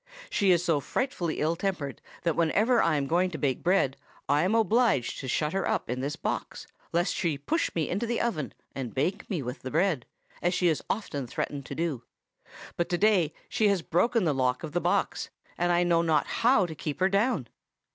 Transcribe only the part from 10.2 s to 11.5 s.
as she has often